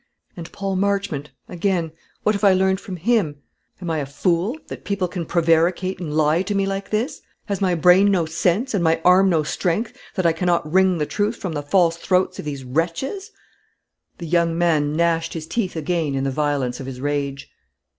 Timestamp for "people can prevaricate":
4.83-5.99